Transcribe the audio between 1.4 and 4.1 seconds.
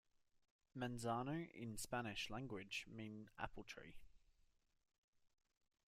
in Spanish language mean Apple tree.